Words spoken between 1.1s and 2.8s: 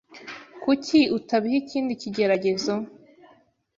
utabiha ikindi kigeragezo?